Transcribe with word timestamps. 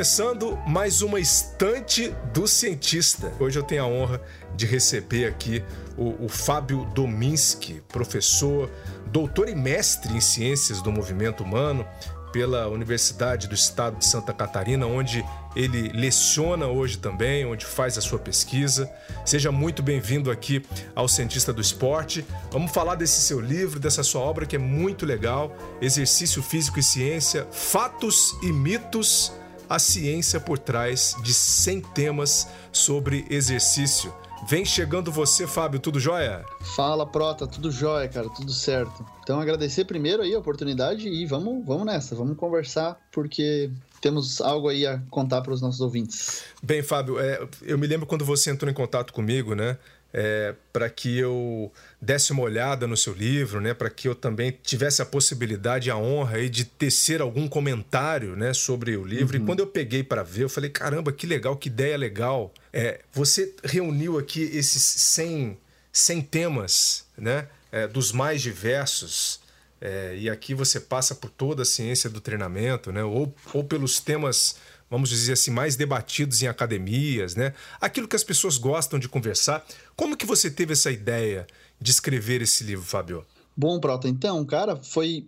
Começando 0.00 0.58
mais 0.66 1.02
uma 1.02 1.20
estante 1.20 2.14
do 2.32 2.48
cientista. 2.48 3.30
Hoje 3.38 3.58
eu 3.58 3.62
tenho 3.62 3.82
a 3.82 3.86
honra 3.86 4.18
de 4.56 4.64
receber 4.64 5.26
aqui 5.26 5.62
o, 5.94 6.24
o 6.24 6.26
Fábio 6.26 6.86
Dominski, 6.94 7.82
professor, 7.86 8.70
doutor 9.08 9.50
e 9.50 9.54
mestre 9.54 10.16
em 10.16 10.20
ciências 10.22 10.80
do 10.80 10.90
movimento 10.90 11.44
humano 11.44 11.86
pela 12.32 12.66
Universidade 12.68 13.46
do 13.46 13.54
Estado 13.54 13.98
de 13.98 14.06
Santa 14.06 14.32
Catarina, 14.32 14.86
onde 14.86 15.22
ele 15.54 15.88
leciona 15.92 16.66
hoje 16.66 16.96
também, 16.96 17.44
onde 17.44 17.66
faz 17.66 17.98
a 17.98 18.00
sua 18.00 18.18
pesquisa. 18.18 18.90
Seja 19.26 19.52
muito 19.52 19.82
bem-vindo 19.82 20.30
aqui 20.30 20.64
ao 20.94 21.08
Cientista 21.08 21.52
do 21.52 21.60
Esporte. 21.60 22.24
Vamos 22.50 22.72
falar 22.72 22.94
desse 22.94 23.20
seu 23.20 23.38
livro, 23.38 23.78
dessa 23.78 24.02
sua 24.02 24.22
obra 24.22 24.46
que 24.46 24.56
é 24.56 24.58
muito 24.58 25.04
legal: 25.04 25.54
Exercício 25.78 26.42
Físico 26.42 26.78
e 26.78 26.82
Ciência, 26.82 27.46
Fatos 27.50 28.34
e 28.42 28.50
Mitos 28.50 29.38
a 29.70 29.78
ciência 29.78 30.40
por 30.40 30.58
trás 30.58 31.14
de 31.22 31.32
100 31.32 31.80
temas 31.94 32.48
sobre 32.72 33.24
exercício. 33.30 34.12
Vem 34.48 34.64
chegando 34.64 35.12
você, 35.12 35.46
Fábio, 35.46 35.78
tudo 35.78 36.00
jóia? 36.00 36.44
Fala, 36.74 37.06
Prota, 37.06 37.46
tudo 37.46 37.70
jóia, 37.70 38.08
cara, 38.08 38.28
tudo 38.30 38.52
certo. 38.52 39.06
Então, 39.22 39.38
agradecer 39.38 39.84
primeiro 39.84 40.22
aí 40.22 40.34
a 40.34 40.38
oportunidade 40.40 41.08
e 41.08 41.24
vamos, 41.24 41.64
vamos 41.64 41.86
nessa, 41.86 42.16
vamos 42.16 42.36
conversar, 42.36 42.98
porque 43.12 43.70
temos 44.00 44.40
algo 44.40 44.68
aí 44.68 44.84
a 44.84 44.98
contar 45.08 45.40
para 45.42 45.52
os 45.52 45.60
nossos 45.60 45.80
ouvintes. 45.80 46.42
Bem, 46.60 46.82
Fábio, 46.82 47.20
é, 47.20 47.46
eu 47.62 47.78
me 47.78 47.86
lembro 47.86 48.06
quando 48.06 48.24
você 48.24 48.50
entrou 48.50 48.68
em 48.68 48.74
contato 48.74 49.12
comigo, 49.12 49.54
né? 49.54 49.78
É, 50.12 50.54
para 50.72 50.90
que 50.90 51.18
eu 51.18 51.72
desse 52.00 52.32
uma 52.32 52.42
olhada 52.42 52.86
no 52.86 52.96
seu 52.96 53.12
livro, 53.12 53.60
né, 53.60 53.74
para 53.74 53.88
que 53.90 54.08
eu 54.08 54.14
também 54.14 54.56
tivesse 54.62 55.00
a 55.00 55.06
possibilidade 55.06 55.88
e 55.88 55.90
a 55.90 55.96
honra 55.96 56.36
aí 56.36 56.48
de 56.48 56.64
tecer 56.64 57.20
algum 57.20 57.48
comentário 57.48 58.34
né, 58.36 58.52
sobre 58.52 58.96
o 58.96 59.04
livro. 59.04 59.36
Uhum. 59.36 59.42
E 59.42 59.46
quando 59.46 59.60
eu 59.60 59.66
peguei 59.66 60.02
para 60.02 60.22
ver, 60.22 60.44
eu 60.44 60.48
falei: 60.48 60.70
caramba, 60.70 61.12
que 61.12 61.26
legal, 61.26 61.56
que 61.56 61.68
ideia 61.68 61.96
legal. 61.96 62.52
É, 62.72 63.00
você 63.12 63.54
reuniu 63.64 64.18
aqui 64.18 64.42
esses 64.42 64.82
100, 64.82 65.58
100 65.92 66.22
temas 66.22 67.06
né, 67.16 67.46
é, 67.70 67.86
dos 67.86 68.12
mais 68.12 68.42
diversos. 68.42 69.40
É, 69.82 70.14
e 70.18 70.28
aqui 70.28 70.52
você 70.52 70.78
passa 70.78 71.14
por 71.14 71.30
toda 71.30 71.62
a 71.62 71.64
ciência 71.64 72.10
do 72.10 72.20
treinamento, 72.20 72.92
né, 72.92 73.02
ou, 73.02 73.34
ou 73.54 73.64
pelos 73.64 73.98
temas 73.98 74.56
vamos 74.90 75.08
dizer 75.08 75.34
assim, 75.34 75.50
mais 75.50 75.76
debatidos 75.76 76.42
em 76.42 76.48
academias, 76.48 77.36
né? 77.36 77.54
Aquilo 77.80 78.08
que 78.08 78.16
as 78.16 78.24
pessoas 78.24 78.58
gostam 78.58 78.98
de 78.98 79.08
conversar. 79.08 79.64
Como 79.94 80.16
que 80.16 80.26
você 80.26 80.50
teve 80.50 80.72
essa 80.72 80.90
ideia 80.90 81.46
de 81.80 81.90
escrever 81.92 82.42
esse 82.42 82.64
livro, 82.64 82.84
Fábio? 82.84 83.24
Bom, 83.56 83.78
Prota, 83.78 84.08
então, 84.08 84.44
cara, 84.44 84.76
foi 84.76 85.26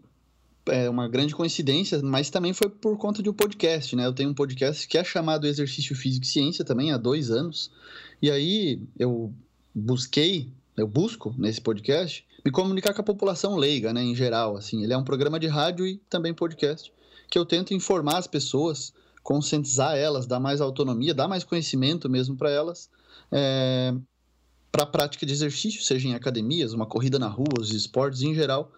é, 0.67 0.91
uma 0.91 1.09
grande 1.09 1.35
coincidência, 1.35 2.03
mas 2.03 2.29
também 2.29 2.53
foi 2.53 2.69
por 2.69 2.97
conta 2.99 3.23
de 3.23 3.31
um 3.31 3.33
podcast, 3.33 3.95
né? 3.95 4.05
Eu 4.05 4.13
tenho 4.13 4.31
um 4.31 4.35
podcast 4.35 4.87
que 4.89 4.99
é 4.99 5.05
chamado 5.05 5.47
Exercício 5.47 5.95
Físico 5.95 6.25
e 6.25 6.29
Ciência 6.29 6.65
também 6.65 6.93
há 6.93 6.97
dois 6.97 7.31
anos. 7.31 7.71
E 8.21 8.31
aí 8.31 8.81
eu 8.99 9.33
busquei, 9.75 10.53
eu 10.77 10.87
busco 10.89 11.35
nesse 11.39 11.61
podcast 11.61 12.27
me 12.45 12.51
comunicar 12.51 12.93
com 12.93 13.01
a 13.01 13.05
população 13.05 13.57
leiga, 13.57 13.93
né, 13.93 14.03
em 14.03 14.17
geral, 14.17 14.57
assim. 14.57 14.83
Ele 14.83 14.93
é 14.93 14.97
um 14.97 15.05
programa 15.05 15.39
de 15.39 15.47
rádio 15.47 15.87
e 15.87 15.99
também 16.11 16.35
podcast 16.35 16.93
que 17.31 17.39
eu 17.39 17.47
tento 17.47 17.73
informar 17.73 18.19
as 18.19 18.27
pessoas 18.27 18.93
conscientizar 19.23 19.97
elas, 19.97 20.27
dar 20.27 20.41
mais 20.41 20.61
autonomia, 20.61 21.15
dar 21.15 21.29
mais 21.29 21.45
conhecimento 21.45 22.09
mesmo 22.09 22.37
para 22.37 22.51
elas, 22.51 22.91
é, 23.31 23.95
para 24.71 24.85
a 24.85 24.87
prática 24.87 25.25
de 25.25 25.33
exercício, 25.33 25.83
seja 25.83 26.09
em 26.09 26.15
academias, 26.15 26.73
uma 26.73 26.87
corrida 26.87 27.19
na 27.19 27.29
rua, 27.29 27.61
os 27.61 27.73
esportes 27.73 28.23
em 28.23 28.35
geral, 28.35 28.73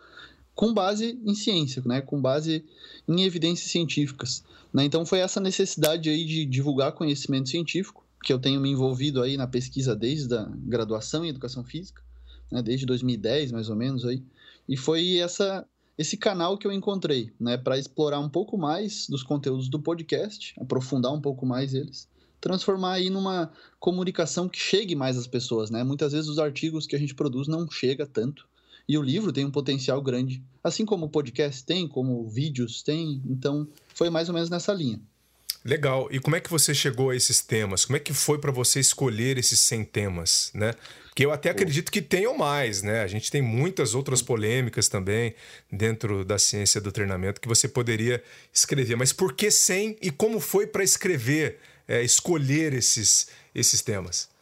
com 0.55 0.73
base 0.73 1.19
em 1.25 1.35
ciência, 1.35 1.83
né, 1.85 2.01
com 2.01 2.21
base 2.21 2.65
em 3.09 3.23
evidências 3.23 3.71
científicas. 3.71 4.45
Né? 4.73 4.85
Então 4.85 5.07
foi 5.07 5.21
essa 5.21 5.41
necessidade 5.41 6.09
aí 6.11 6.25
de 6.25 6.45
divulgar 6.45 6.93
conhecimento 6.93 7.49
científico, 7.49 8.05
que 8.23 8.33
eu 8.33 8.39
tenho 8.39 8.61
me 8.61 8.71
envolvido 8.71 9.23
aí 9.23 9.37
na 9.37 9.47
pesquisa 9.47 9.95
desde 9.95 10.35
a 10.35 10.45
graduação 10.45 11.25
em 11.25 11.29
educação 11.29 11.65
física, 11.65 12.03
né, 12.51 12.63
desde 12.63 12.87
2010 12.87 13.53
mais 13.53 13.69
ou 13.69 13.77
menos 13.77 14.05
aí, 14.05 14.23
e 14.69 14.77
foi 14.77 15.19
essa 15.19 15.67
esse 15.97 16.17
canal 16.17 16.59
que 16.59 16.67
eu 16.67 16.73
encontrei, 16.73 17.33
né, 17.39 17.57
para 17.57 17.79
explorar 17.79 18.19
um 18.19 18.29
pouco 18.29 18.59
mais 18.59 19.07
dos 19.09 19.23
conteúdos 19.23 19.69
do 19.69 19.81
podcast, 19.81 20.55
aprofundar 20.61 21.13
um 21.13 21.21
pouco 21.21 21.47
mais 21.47 21.75
eles, 21.75 22.09
transformar 22.41 22.95
aí 22.95 23.11
numa 23.11 23.51
comunicação 23.79 24.49
que 24.49 24.59
chegue 24.59 24.95
mais 24.95 25.17
às 25.17 25.27
pessoas, 25.27 25.71
né? 25.71 25.83
Muitas 25.83 26.13
vezes 26.13 26.29
os 26.29 26.39
artigos 26.39 26.87
que 26.87 26.95
a 26.95 26.99
gente 26.99 27.15
produz 27.15 27.49
não 27.49 27.71
chega 27.71 28.07
tanto 28.07 28.47
e 28.89 28.99
o 28.99 29.03
livro 29.03 29.33
tem 29.33 29.45
um 29.45 29.51
potencial 29.51 30.03
grande, 30.03 30.45
assim 30.63 30.85
como 30.85 31.07
o 31.07 31.09
podcast 31.09 31.65
tem, 31.65 31.89
como 31.89 32.29
vídeos 32.29 32.83
tem, 32.83 33.23
então 33.27 33.67
foi 33.95 34.11
mais 34.11 34.29
ou 34.29 34.35
menos 34.35 34.51
nessa 34.51 34.75
linha. 34.75 35.01
Legal. 35.65 36.09
E 36.11 36.21
como 36.21 36.37
é 36.37 36.41
que 36.41 36.51
você 36.51 36.75
chegou 36.75 37.09
a 37.09 37.17
esses 37.17 37.41
temas? 37.41 37.87
Como 37.87 37.97
é 37.97 38.01
que 38.01 38.13
foi 38.13 38.39
para 38.39 38.53
você 38.53 38.81
escolher 38.81 39.39
esses 39.39 39.59
100 39.61 39.85
temas, 39.85 40.51
né? 40.53 40.75
Que 41.15 41.25
eu 41.25 41.33
até 41.33 41.49
acredito 41.49 41.91
que 41.91 42.03
tenham 42.03 42.37
mais, 42.37 42.83
né? 42.83 43.03
A 43.03 43.07
gente 43.07 43.31
tem 43.31 43.41
muitas 43.41 43.95
outras 43.95 44.21
polêmicas 44.21 44.89
também 44.89 45.35
dentro 45.73 46.23
da 46.23 46.39
ciência 46.39 46.81
do 46.83 46.93
treinamento 46.93 47.41
que 47.41 47.49
você 47.49 47.67
poderia 47.67 48.23
escrever. 48.53 48.97
Mas 48.97 49.13
por 49.13 49.33
que 49.33 49.51
100 49.51 49.97
e 50.03 50.11
como 50.11 50.39
foi 50.39 50.67
para 50.67 50.85
escrever, 50.85 51.59
é, 51.89 52.03
escolher 52.03 52.75
esses, 52.75 53.29
esses 53.55 53.81
temas? 53.81 54.34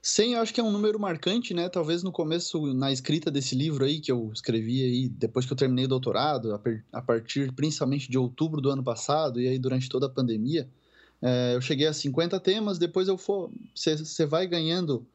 100 0.00 0.34
eu 0.34 0.40
acho 0.40 0.54
que 0.54 0.60
é 0.60 0.64
um 0.64 0.70
número 0.70 0.98
marcante, 0.98 1.52
né? 1.52 1.68
Talvez 1.68 2.02
no 2.02 2.12
começo, 2.12 2.72
na 2.74 2.92
escrita 2.92 3.30
desse 3.30 3.54
livro 3.54 3.84
aí, 3.84 4.00
que 4.00 4.12
eu 4.12 4.30
escrevi 4.32 4.82
aí, 4.82 5.08
depois 5.08 5.44
que 5.44 5.52
eu 5.52 5.56
terminei 5.56 5.86
o 5.86 5.88
doutorado, 5.88 6.60
a 6.92 7.02
partir 7.02 7.52
principalmente 7.52 8.10
de 8.10 8.16
outubro 8.16 8.60
do 8.60 8.70
ano 8.70 8.82
passado, 8.82 9.40
e 9.40 9.48
aí 9.48 9.58
durante 9.58 9.88
toda 9.88 10.06
a 10.06 10.10
pandemia, 10.10 10.68
é, 11.20 11.54
eu 11.54 11.60
cheguei 11.60 11.86
a 11.86 11.92
50 11.92 12.38
temas, 12.40 12.78
depois 12.78 13.08
eu 13.08 13.18
for. 13.18 13.50
Você 13.74 14.24
vai 14.24 14.46
ganhando 14.46 15.06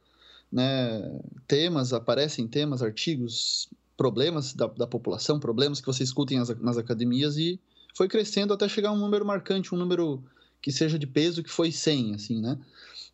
né, 0.52 1.20
temas, 1.48 1.94
aparecem 1.94 2.48
temas, 2.48 2.84
artigos, 2.84 3.70
problemas 3.96 4.54
da, 4.54 4.68
da 4.68 4.86
população, 4.86 5.40
problemas 5.40 5.80
que 5.80 5.88
você 5.88 6.04
escuta 6.04 6.36
nas, 6.36 6.50
nas 6.60 6.78
academias, 6.78 7.38
e 7.38 7.60
foi 7.96 8.08
crescendo 8.08 8.54
até 8.54 8.68
chegar 8.68 8.90
a 8.90 8.94
um 8.94 8.98
número 8.98 9.26
marcante, 9.26 9.74
um 9.74 9.78
número 9.78 10.24
que 10.62 10.72
seja 10.72 11.00
de 11.00 11.08
peso, 11.08 11.44
que 11.44 11.50
foi 11.50 11.72
100, 11.72 12.16
assim, 12.16 12.42
né? 12.42 12.58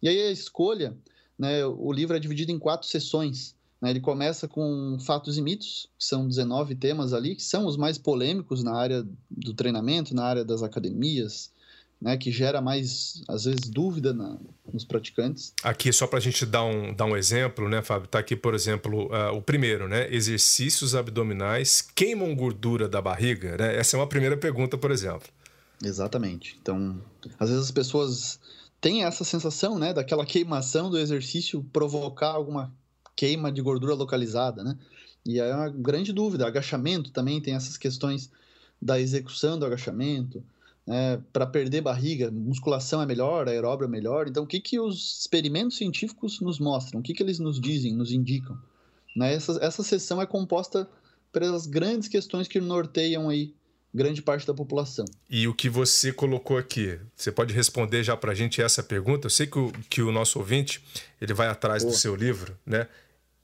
E 0.01 0.07
aí 0.07 0.21
a 0.21 0.31
escolha 0.31 0.95
né, 1.39 1.65
o 1.65 1.91
livro 1.93 2.17
é 2.17 2.19
dividido 2.19 2.51
em 2.51 2.59
quatro 2.59 2.87
sessões. 2.87 3.55
Né, 3.81 3.91
ele 3.91 4.01
começa 4.01 4.45
com 4.45 4.97
fatos 4.99 5.37
e 5.37 5.41
mitos, 5.41 5.89
que 5.97 6.03
são 6.03 6.27
19 6.27 6.75
temas 6.75 7.13
ali, 7.13 7.35
que 7.35 7.43
são 7.43 7.65
os 7.65 7.77
mais 7.77 7.97
polêmicos 7.97 8.61
na 8.61 8.75
área 8.75 9.07
do 9.31 9.53
treinamento, 9.53 10.13
na 10.13 10.25
área 10.25 10.43
das 10.43 10.61
academias, 10.61 11.49
né, 12.01 12.17
que 12.17 12.29
gera 12.29 12.61
mais, 12.61 13.21
às 13.27 13.45
vezes, 13.45 13.69
dúvida 13.69 14.13
na, 14.13 14.37
nos 14.71 14.83
praticantes. 14.83 15.53
Aqui, 15.63 15.91
só 15.93 16.07
para 16.07 16.19
a 16.19 16.21
gente 16.21 16.45
dar 16.45 16.63
um, 16.63 16.93
dar 16.93 17.05
um 17.05 17.15
exemplo, 17.15 17.69
né, 17.69 17.81
Fábio? 17.81 18.05
Está 18.05 18.19
aqui, 18.19 18.35
por 18.35 18.53
exemplo, 18.53 19.07
uh, 19.07 19.35
o 19.35 19.41
primeiro, 19.41 19.87
né? 19.87 20.13
Exercícios 20.13 20.93
abdominais 20.93 21.81
queimam 21.81 22.35
gordura 22.35 22.87
da 22.87 23.01
barriga? 23.01 23.57
Né? 23.57 23.77
Essa 23.77 23.95
é 23.95 23.99
uma 23.99 24.07
primeira 24.07 24.37
pergunta, 24.37 24.77
por 24.77 24.91
exemplo. 24.91 25.27
Exatamente. 25.83 26.57
Então, 26.61 27.01
às 27.39 27.49
vezes 27.49 27.65
as 27.65 27.71
pessoas 27.71 28.39
tem 28.81 29.03
essa 29.03 29.23
sensação, 29.23 29.77
né, 29.77 29.93
daquela 29.93 30.25
queimação 30.25 30.89
do 30.89 30.97
exercício 30.97 31.63
provocar 31.73 32.31
alguma 32.31 32.73
queima 33.15 33.51
de 33.51 33.61
gordura 33.61 33.93
localizada, 33.93 34.63
né? 34.63 34.77
E 35.25 35.39
é 35.39 35.53
uma 35.53 35.69
grande 35.69 36.13
dúvida. 36.13 36.47
Agachamento 36.47 37.11
também 37.11 37.41
tem 37.41 37.53
essas 37.53 37.77
questões 37.77 38.31
da 38.81 38.99
execução 38.99 39.59
do 39.59 39.65
agachamento. 39.65 40.41
Né? 40.87 41.21
Para 41.33 41.45
perder 41.45 41.81
barriga, 41.81 42.31
musculação 42.31 43.01
é 43.01 43.05
melhor, 43.05 43.47
aeróbio 43.47 43.85
é 43.85 43.87
melhor. 43.87 44.27
Então, 44.27 44.43
o 44.43 44.47
que, 44.47 44.59
que 44.59 44.79
os 44.79 45.19
experimentos 45.19 45.77
científicos 45.77 46.39
nos 46.39 46.59
mostram? 46.59 47.01
O 47.01 47.03
que, 47.03 47.13
que 47.13 47.21
eles 47.21 47.37
nos 47.37 47.59
dizem, 47.59 47.93
nos 47.93 48.11
indicam? 48.11 48.57
Né? 49.15 49.33
Essa, 49.33 49.59
essa 49.61 49.83
sessão 49.83 50.21
é 50.21 50.25
composta 50.25 50.89
pelas 51.31 51.67
grandes 51.67 52.07
questões 52.07 52.47
que 52.47 52.59
norteiam 52.59 53.29
aí 53.29 53.53
grande 53.93 54.21
parte 54.21 54.45
da 54.45 54.53
população. 54.53 55.05
E 55.29 55.47
o 55.47 55.53
que 55.53 55.69
você 55.69 56.11
colocou 56.13 56.57
aqui, 56.57 56.99
você 57.15 57.31
pode 57.31 57.53
responder 57.53 58.03
já 58.03 58.15
para 58.15 58.31
a 58.31 58.35
gente 58.35 58.61
essa 58.61 58.83
pergunta? 58.83 59.27
Eu 59.27 59.31
sei 59.31 59.47
que 59.47 59.57
o, 59.57 59.71
que 59.89 60.01
o 60.01 60.11
nosso 60.11 60.39
ouvinte 60.39 60.83
ele 61.19 61.33
vai 61.33 61.47
atrás 61.47 61.83
do 61.83 61.93
seu 61.93 62.15
livro, 62.15 62.57
né? 62.65 62.87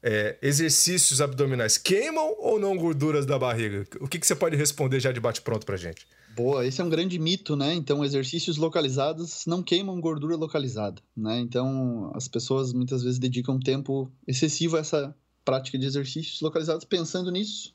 é, 0.05 0.37
exercícios 0.39 1.19
abdominais 1.19 1.79
queimam 1.79 2.35
ou 2.37 2.59
não 2.59 2.77
gorduras 2.77 3.25
da 3.25 3.39
barriga? 3.39 3.87
O 3.99 4.07
que, 4.07 4.19
que 4.19 4.27
você 4.27 4.35
pode 4.35 4.55
responder 4.55 4.99
já 4.99 5.11
de 5.11 5.19
bate-pronto 5.19 5.65
pra 5.65 5.75
gente? 5.75 6.05
Boa, 6.35 6.65
esse 6.65 6.79
é 6.79 6.83
um 6.83 6.89
grande 6.89 7.17
mito, 7.17 7.55
né? 7.55 7.73
Então, 7.73 8.05
exercícios 8.05 8.57
localizados 8.57 9.45
não 9.47 9.63
queimam 9.63 9.99
gordura 9.99 10.35
localizada, 10.35 11.01
né? 11.17 11.39
Então, 11.39 12.11
as 12.13 12.27
pessoas 12.27 12.71
muitas 12.71 13.01
vezes 13.01 13.17
dedicam 13.17 13.57
tempo 13.59 14.11
excessivo 14.27 14.77
a 14.77 14.81
essa 14.81 15.15
prática 15.43 15.77
de 15.77 15.87
exercícios 15.87 16.39
localizados 16.41 16.85
pensando 16.85 17.31
nisso, 17.31 17.73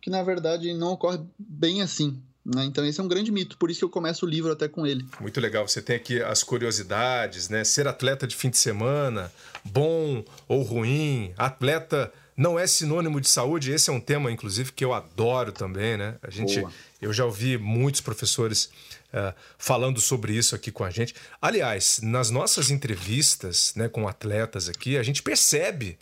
que 0.00 0.10
na 0.10 0.22
verdade 0.22 0.72
não 0.74 0.92
ocorre 0.92 1.20
bem 1.38 1.82
assim. 1.82 2.20
Né? 2.44 2.64
Então, 2.64 2.84
esse 2.86 2.98
é 2.98 3.02
um 3.02 3.08
grande 3.08 3.30
mito, 3.30 3.56
por 3.58 3.70
isso 3.70 3.80
que 3.80 3.84
eu 3.84 3.90
começo 3.90 4.24
o 4.24 4.28
livro 4.28 4.50
até 4.50 4.66
com 4.66 4.86
ele. 4.86 5.04
Muito 5.20 5.40
legal. 5.40 5.68
Você 5.68 5.82
tem 5.82 5.96
aqui 5.96 6.22
as 6.22 6.42
curiosidades, 6.42 7.48
né? 7.48 7.64
Ser 7.64 7.86
atleta 7.86 8.26
de 8.26 8.34
fim 8.34 8.48
de 8.48 8.56
semana, 8.56 9.30
bom 9.64 10.24
ou 10.48 10.62
ruim, 10.62 11.32
atleta 11.36 12.12
não 12.36 12.58
é 12.58 12.66
sinônimo 12.66 13.20
de 13.20 13.28
saúde. 13.28 13.70
Esse 13.70 13.90
é 13.90 13.92
um 13.92 14.00
tema, 14.00 14.32
inclusive, 14.32 14.72
que 14.72 14.82
eu 14.82 14.94
adoro 14.94 15.52
também, 15.52 15.98
né? 15.98 16.16
A 16.22 16.30
gente, 16.30 16.60
Boa. 16.60 16.72
eu 17.00 17.12
já 17.12 17.26
ouvi 17.26 17.58
muitos 17.58 18.00
professores 18.00 18.70
uh, 19.12 19.34
falando 19.58 20.00
sobre 20.00 20.32
isso 20.32 20.54
aqui 20.54 20.72
com 20.72 20.82
a 20.82 20.90
gente. 20.90 21.14
Aliás, 21.42 22.00
nas 22.02 22.30
nossas 22.30 22.70
entrevistas, 22.70 23.74
né, 23.76 23.88
com 23.88 24.08
atletas 24.08 24.70
aqui, 24.70 24.96
a 24.96 25.02
gente 25.02 25.22
percebe 25.22 25.98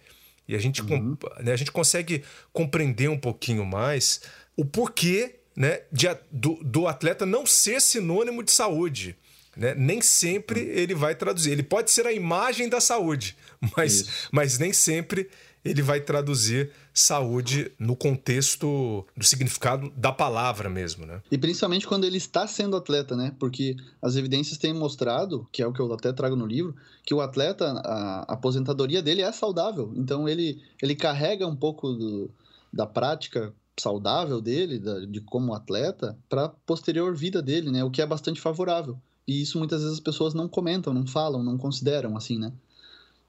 e 0.49 0.57
a 0.57 0.59
gente, 0.59 0.81
uhum. 0.81 1.17
né, 1.41 1.53
a 1.53 1.57
gente 1.57 1.71
consegue 1.71 2.25
compreender 2.53 3.09
um 3.09 3.19
pouquinho 3.19 3.67
mais 3.67 4.23
o 4.57 4.65
porquê 4.65 5.37
né, 5.55 5.83
de, 5.93 6.07
do, 6.31 6.55
do 6.65 6.89
atleta 6.89 7.27
não 7.27 7.45
ser 7.45 7.81
sinônimo 7.81 8.43
de 8.43 8.51
saúde. 8.51 9.15
Né? 9.55 9.75
Nem 9.75 10.01
sempre 10.01 10.61
uhum. 10.61 10.69
ele 10.69 10.95
vai 10.95 11.15
traduzir. 11.15 11.51
Ele 11.51 11.63
pode 11.63 11.91
ser 11.91 12.07
a 12.07 12.13
imagem 12.13 12.69
da 12.69 12.81
saúde, 12.81 13.37
mas, 13.77 14.29
mas 14.33 14.59
nem 14.59 14.73
sempre 14.73 15.29
ele 15.65 15.83
vai 15.83 16.01
traduzir 16.01 16.71
saúde 17.01 17.71
no 17.79 17.95
contexto 17.95 19.07
do 19.17 19.25
significado 19.25 19.91
da 19.97 20.13
palavra 20.13 20.69
mesmo, 20.69 21.07
né? 21.07 21.23
E 21.31 21.39
principalmente 21.39 21.87
quando 21.87 22.05
ele 22.05 22.17
está 22.17 22.47
sendo 22.47 22.77
atleta, 22.77 23.17
né? 23.17 23.35
Porque 23.39 23.77
as 24.03 24.17
evidências 24.17 24.59
têm 24.59 24.73
mostrado, 24.73 25.47
que 25.53 25.63
é 25.63 25.67
o 25.67 25.73
que 25.73 25.81
eu 25.81 25.93
até 25.93 26.13
trago 26.13 26.37
no 26.37 26.47
livro, 26.47 26.75
que 27.05 27.15
o 27.15 27.21
atleta, 27.21 27.73
a 27.85 28.33
aposentadoria 28.33 29.03
dele 29.03 29.23
é 29.23 29.31
saudável. 29.33 29.93
Então 29.97 30.29
ele, 30.29 30.61
ele 30.83 30.95
carrega 30.95 31.47
um 31.47 31.57
pouco 31.57 31.93
do, 31.93 32.31
da 32.73 32.87
prática 32.87 33.55
saudável 33.79 34.41
dele, 34.41 34.79
da, 34.79 35.01
de 35.01 35.21
como 35.21 35.55
atleta, 35.55 36.19
para 36.29 36.47
a 36.47 36.49
posterior 36.49 37.15
vida 37.15 37.41
dele, 37.41 37.71
né? 37.71 37.85
O 37.85 37.91
que 37.91 38.03
é 38.03 38.07
bastante 38.07 38.41
favorável. 38.41 38.99
E 39.27 39.43
isso 39.43 39.59
muitas 39.59 39.83
vezes 39.83 39.95
as 39.95 40.01
pessoas 40.01 40.35
não 40.35 40.49
comentam, 40.49 40.93
não 40.93 41.07
falam, 41.07 41.43
não 41.43 41.57
consideram 41.57 42.17
assim, 42.17 42.39
né? 42.39 42.53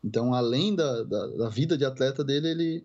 Então, 0.04 0.34
além 0.34 0.74
da, 0.76 1.04
da, 1.04 1.28
da 1.28 1.50
vida 1.50 1.78
de 1.78 1.84
atleta 1.84 2.24
dele, 2.24 2.48
ele 2.48 2.84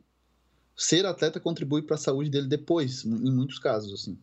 ser 0.76 1.06
atleta 1.06 1.38
contribui 1.38 1.82
para 1.82 1.96
a 1.96 1.98
saúde 1.98 2.30
dele 2.30 2.48
depois, 2.48 3.04
em 3.04 3.30
muitos 3.30 3.58
casos, 3.58 3.92
assim. 3.92 4.18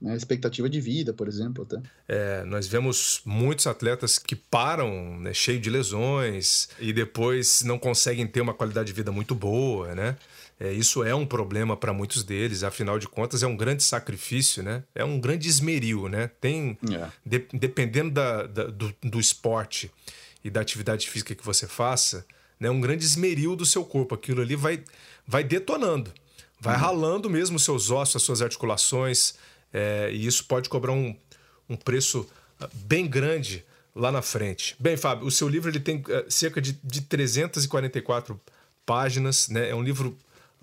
Né? 0.00 0.14
Expectativa 0.16 0.68
de 0.68 0.80
vida, 0.80 1.12
por 1.12 1.28
exemplo, 1.28 1.64
até. 1.64 1.80
É, 2.06 2.44
nós 2.44 2.66
vemos 2.66 3.22
muitos 3.24 3.66
atletas 3.66 4.18
que 4.18 4.36
param 4.36 5.18
né, 5.18 5.32
cheio 5.32 5.58
de 5.58 5.70
lesões 5.70 6.68
e 6.78 6.92
depois 6.92 7.62
não 7.62 7.78
conseguem 7.78 8.26
ter 8.26 8.40
uma 8.40 8.52
qualidade 8.52 8.88
de 8.88 8.92
vida 8.92 9.10
muito 9.10 9.34
boa, 9.34 9.94
né? 9.94 10.16
É, 10.60 10.72
isso 10.72 11.02
é 11.02 11.14
um 11.14 11.26
problema 11.26 11.76
para 11.76 11.92
muitos 11.92 12.22
deles, 12.22 12.62
afinal 12.62 12.98
de 12.98 13.08
contas 13.08 13.42
é 13.42 13.46
um 13.46 13.56
grande 13.56 13.82
sacrifício, 13.82 14.62
né? 14.62 14.84
É 14.94 15.04
um 15.04 15.18
grande 15.18 15.48
esmeril, 15.48 16.08
né? 16.08 16.30
Tem, 16.40 16.78
é. 16.92 17.08
de, 17.26 17.46
dependendo 17.52 18.12
da, 18.12 18.46
da 18.46 18.64
do, 18.66 18.94
do 19.02 19.18
esporte 19.18 19.90
e 20.44 20.50
da 20.50 20.60
atividade 20.60 21.08
física 21.08 21.34
que 21.34 21.44
você 21.44 21.66
faça, 21.66 22.24
né, 22.58 22.70
um 22.70 22.80
grande 22.80 23.04
esmeril 23.04 23.56
do 23.56 23.66
seu 23.66 23.84
corpo. 23.84 24.14
Aquilo 24.14 24.42
ali 24.42 24.56
vai, 24.56 24.82
vai 25.26 25.44
detonando, 25.44 26.12
vai 26.60 26.74
uhum. 26.74 26.80
ralando 26.80 27.30
mesmo 27.30 27.56
os 27.56 27.64
seus 27.64 27.90
ossos, 27.90 28.16
as 28.16 28.22
suas 28.22 28.42
articulações, 28.42 29.34
é, 29.72 30.10
e 30.12 30.26
isso 30.26 30.44
pode 30.44 30.68
cobrar 30.68 30.92
um, 30.92 31.16
um 31.68 31.76
preço 31.76 32.28
ah, 32.60 32.68
bem 32.72 33.06
grande 33.06 33.64
lá 33.94 34.10
na 34.10 34.22
frente. 34.22 34.76
Bem, 34.78 34.96
Fábio, 34.96 35.26
o 35.26 35.30
seu 35.30 35.48
livro 35.48 35.70
ele 35.70 35.80
tem 35.80 35.98
uh, 35.98 36.30
cerca 36.30 36.60
de, 36.60 36.78
de 36.82 37.00
344 37.02 38.40
páginas, 38.84 39.48
né? 39.48 39.70
é 39.70 39.74
um 39.74 39.82
livro 39.82 40.16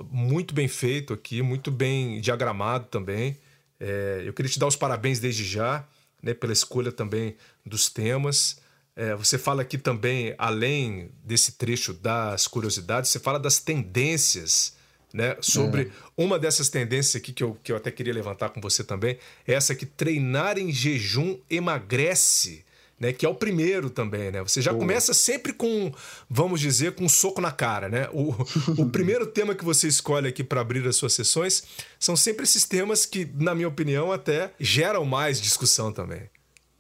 muito 0.10 0.54
bem 0.54 0.68
feito 0.68 1.14
aqui, 1.14 1.42
muito 1.42 1.72
bem 1.72 2.20
diagramado 2.22 2.86
também. 2.86 3.38
É, 3.80 4.24
eu 4.26 4.34
queria 4.34 4.52
te 4.52 4.60
dar 4.60 4.68
os 4.68 4.76
parabéns 4.76 5.20
desde 5.20 5.44
já, 5.44 5.86
né, 6.22 6.34
pela 6.34 6.54
escolha 6.54 6.92
também 6.92 7.36
dos 7.66 7.90
temas. 7.90 8.58
É, 9.02 9.16
você 9.16 9.36
fala 9.36 9.64
aqui 9.64 9.80
também, 9.80 10.36
além 10.38 11.10
desse 11.24 11.54
trecho 11.54 11.92
das 11.92 12.46
curiosidades, 12.48 13.10
você 13.10 13.18
fala 13.18 13.40
das 13.40 13.58
tendências, 13.58 14.76
né? 15.12 15.36
Sobre 15.42 15.82
é. 15.82 15.90
uma 16.16 16.38
dessas 16.38 16.70
tendências 16.70 17.16
aqui 17.16 17.34
que 17.34 17.44
eu, 17.44 17.58
que 17.64 17.72
eu 17.72 17.78
até 17.78 17.90
queria 17.90 18.14
levantar 18.14 18.50
com 18.50 18.62
você 18.62 18.84
também, 18.84 19.18
é 19.48 19.54
essa 19.56 19.74
que 19.74 19.88
treinar 19.88 20.60
em 20.60 20.72
jejum 20.72 21.40
emagrece. 21.50 22.64
Né, 23.00 23.12
que 23.12 23.26
é 23.26 23.30
o 23.30 23.34
primeiro 23.34 23.90
também, 23.90 24.30
né? 24.30 24.44
Você 24.44 24.62
já 24.62 24.76
começa 24.76 25.12
sempre 25.12 25.52
com, 25.54 25.92
vamos 26.30 26.62
dizer, 26.62 26.92
com 26.92 27.06
um 27.06 27.10
soco 27.10 27.42
na 27.42 27.52
cara, 27.52 27.90
né? 27.90 28.08
O, 28.14 28.36
o 28.80 28.86
primeiro 28.94 29.26
tema 29.26 29.56
que 29.56 29.66
você 29.66 29.88
escolhe 29.88 30.28
aqui 30.28 30.44
para 30.44 30.62
abrir 30.62 30.88
as 30.88 30.98
suas 30.98 31.14
sessões 31.14 31.64
são 32.00 32.16
sempre 32.16 32.44
esses 32.44 32.64
temas 32.64 33.08
que, 33.08 33.28
na 33.34 33.56
minha 33.56 33.68
opinião, 33.68 34.12
até 34.12 34.52
geram 34.60 35.04
mais 35.04 35.42
discussão 35.42 35.92
também. 35.92 36.30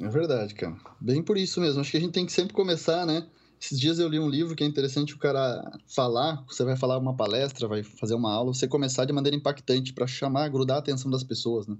É 0.01 0.09
verdade, 0.09 0.55
cara. 0.55 0.75
Bem 0.99 1.21
por 1.21 1.37
isso 1.37 1.61
mesmo. 1.61 1.79
Acho 1.79 1.91
que 1.91 1.97
a 1.97 1.99
gente 1.99 2.11
tem 2.11 2.25
que 2.25 2.31
sempre 2.31 2.53
começar, 2.53 3.05
né? 3.05 3.27
Esses 3.61 3.79
dias 3.79 3.99
eu 3.99 4.09
li 4.09 4.19
um 4.19 4.27
livro 4.27 4.55
que 4.55 4.63
é 4.63 4.67
interessante 4.67 5.13
o 5.13 5.19
cara 5.19 5.61
falar. 5.85 6.43
Você 6.47 6.63
vai 6.63 6.75
falar 6.75 6.97
uma 6.97 7.15
palestra, 7.15 7.67
vai 7.67 7.83
fazer 7.83 8.15
uma 8.15 8.33
aula, 8.33 8.51
você 8.51 8.67
começar 8.67 9.05
de 9.05 9.13
maneira 9.13 9.37
impactante 9.37 9.93
para 9.93 10.07
chamar, 10.07 10.49
grudar 10.49 10.77
a 10.77 10.79
atenção 10.79 11.11
das 11.11 11.23
pessoas, 11.23 11.67
né? 11.67 11.77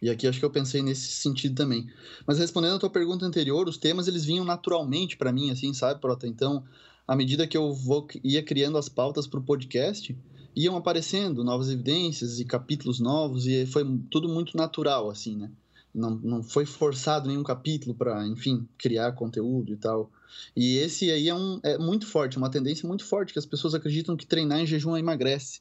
E 0.00 0.08
aqui 0.08 0.28
acho 0.28 0.38
que 0.38 0.44
eu 0.44 0.50
pensei 0.50 0.80
nesse 0.80 1.08
sentido 1.08 1.56
também. 1.56 1.88
Mas 2.24 2.38
respondendo 2.38 2.76
a 2.76 2.78
tua 2.78 2.90
pergunta 2.90 3.26
anterior, 3.26 3.68
os 3.68 3.76
temas 3.76 4.06
eles 4.06 4.24
vinham 4.24 4.44
naturalmente 4.44 5.16
para 5.16 5.32
mim, 5.32 5.50
assim, 5.50 5.74
sabe, 5.74 6.00
Prota? 6.00 6.28
Então, 6.28 6.62
à 7.06 7.16
medida 7.16 7.46
que 7.46 7.56
eu 7.56 7.72
vou, 7.74 8.06
ia 8.22 8.42
criando 8.42 8.78
as 8.78 8.88
pautas 8.88 9.26
para 9.26 9.40
o 9.40 9.44
podcast, 9.44 10.16
iam 10.54 10.76
aparecendo 10.76 11.42
novas 11.42 11.68
evidências 11.68 12.38
e 12.38 12.44
capítulos 12.44 13.00
novos 13.00 13.46
e 13.46 13.66
foi 13.66 13.84
tudo 14.08 14.28
muito 14.28 14.56
natural, 14.56 15.10
assim, 15.10 15.36
né? 15.36 15.50
Não, 15.94 16.10
não 16.16 16.42
foi 16.42 16.64
forçado 16.64 17.28
nenhum 17.28 17.42
capítulo 17.42 17.94
para, 17.94 18.26
enfim, 18.26 18.66
criar 18.78 19.12
conteúdo 19.12 19.72
e 19.72 19.76
tal. 19.76 20.10
E 20.56 20.78
esse 20.78 21.10
aí 21.10 21.28
é, 21.28 21.34
um, 21.34 21.60
é 21.62 21.76
muito 21.76 22.06
forte, 22.06 22.38
uma 22.38 22.50
tendência 22.50 22.88
muito 22.88 23.04
forte, 23.04 23.32
que 23.32 23.38
as 23.38 23.46
pessoas 23.46 23.74
acreditam 23.74 24.16
que 24.16 24.26
treinar 24.26 24.60
em 24.60 24.66
jejum 24.66 24.96
emagrece. 24.96 25.60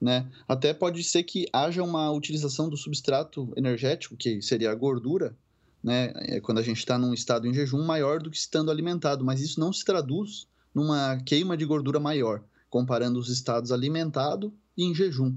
Né? 0.00 0.30
Até 0.48 0.74
pode 0.74 1.02
ser 1.04 1.22
que 1.22 1.46
haja 1.52 1.82
uma 1.82 2.10
utilização 2.10 2.68
do 2.68 2.76
substrato 2.76 3.52
energético, 3.56 4.16
que 4.16 4.40
seria 4.42 4.70
a 4.70 4.74
gordura, 4.74 5.36
né? 5.82 6.12
É 6.16 6.40
quando 6.40 6.58
a 6.58 6.62
gente 6.62 6.78
está 6.78 6.98
num 6.98 7.14
estado 7.14 7.46
em 7.46 7.54
jejum 7.54 7.84
maior 7.84 8.20
do 8.20 8.30
que 8.30 8.36
estando 8.36 8.70
alimentado, 8.70 9.24
mas 9.24 9.40
isso 9.40 9.60
não 9.60 9.72
se 9.72 9.84
traduz 9.84 10.48
numa 10.74 11.16
queima 11.18 11.56
de 11.56 11.64
gordura 11.64 12.00
maior, 12.00 12.42
comparando 12.68 13.20
os 13.20 13.28
estados 13.28 13.70
alimentado 13.70 14.52
e 14.76 14.84
em 14.84 14.94
jejum. 14.94 15.34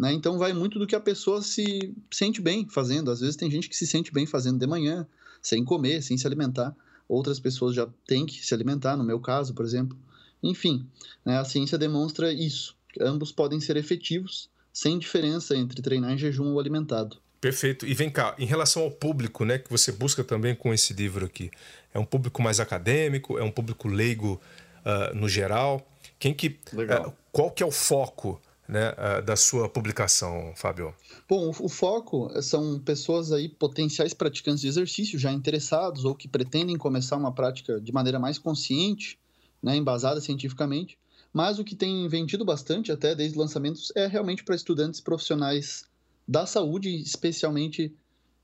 Né? 0.00 0.14
Então 0.14 0.38
vai 0.38 0.54
muito 0.54 0.78
do 0.78 0.86
que 0.86 0.96
a 0.96 1.00
pessoa 1.00 1.42
se 1.42 1.94
sente 2.10 2.40
bem 2.40 2.66
fazendo. 2.66 3.10
Às 3.10 3.20
vezes 3.20 3.36
tem 3.36 3.50
gente 3.50 3.68
que 3.68 3.76
se 3.76 3.86
sente 3.86 4.10
bem 4.10 4.24
fazendo 4.24 4.58
de 4.58 4.66
manhã, 4.66 5.06
sem 5.42 5.62
comer, 5.62 6.02
sem 6.02 6.16
se 6.16 6.26
alimentar. 6.26 6.74
Outras 7.06 7.38
pessoas 7.38 7.74
já 7.74 7.86
têm 8.06 8.24
que 8.24 8.44
se 8.44 8.54
alimentar, 8.54 8.96
no 8.96 9.04
meu 9.04 9.20
caso, 9.20 9.52
por 9.52 9.62
exemplo. 9.62 9.98
Enfim, 10.42 10.86
né? 11.22 11.36
a 11.36 11.44
ciência 11.44 11.76
demonstra 11.76 12.32
isso. 12.32 12.74
Ambos 12.98 13.30
podem 13.30 13.60
ser 13.60 13.76
efetivos, 13.76 14.48
sem 14.72 14.98
diferença 14.98 15.54
entre 15.54 15.82
treinar 15.82 16.12
em 16.12 16.18
jejum 16.18 16.52
ou 16.52 16.58
alimentado. 16.58 17.18
Perfeito. 17.38 17.86
E 17.86 17.92
vem 17.92 18.08
cá, 18.08 18.34
em 18.38 18.46
relação 18.46 18.82
ao 18.82 18.90
público, 18.90 19.44
né, 19.44 19.58
que 19.58 19.70
você 19.70 19.92
busca 19.92 20.24
também 20.24 20.54
com 20.54 20.72
esse 20.72 20.94
livro 20.94 21.26
aqui, 21.26 21.50
é 21.92 21.98
um 21.98 22.06
público 22.06 22.40
mais 22.40 22.58
acadêmico, 22.58 23.38
é 23.38 23.42
um 23.42 23.50
público 23.50 23.86
leigo 23.86 24.40
uh, 24.80 25.14
no 25.14 25.28
geral. 25.28 25.86
Quem 26.18 26.32
que, 26.32 26.48
uh, 26.48 27.12
qual 27.30 27.50
que 27.50 27.62
é 27.62 27.66
o 27.66 27.70
foco 27.70 28.40
né, 28.70 28.94
da 29.24 29.34
sua 29.34 29.68
publicação, 29.68 30.52
Fábio? 30.54 30.94
Bom, 31.28 31.50
o 31.50 31.68
foco 31.68 32.30
são 32.40 32.78
pessoas 32.78 33.32
aí 33.32 33.48
potenciais 33.48 34.14
praticantes 34.14 34.60
de 34.60 34.68
exercício 34.68 35.18
já 35.18 35.32
interessados 35.32 36.04
ou 36.04 36.14
que 36.14 36.28
pretendem 36.28 36.76
começar 36.76 37.16
uma 37.16 37.32
prática 37.32 37.80
de 37.80 37.92
maneira 37.92 38.18
mais 38.18 38.38
consciente, 38.38 39.18
né, 39.62 39.76
embasada 39.76 40.20
cientificamente. 40.20 40.96
Mas 41.32 41.58
o 41.58 41.64
que 41.64 41.74
tem 41.74 42.08
vendido 42.08 42.44
bastante 42.44 42.90
até 42.90 43.14
desde 43.14 43.38
lançamentos 43.38 43.92
é 43.94 44.06
realmente 44.06 44.44
para 44.44 44.54
estudantes 44.54 45.00
profissionais 45.00 45.84
da 46.26 46.46
saúde, 46.46 46.88
especialmente 47.00 47.94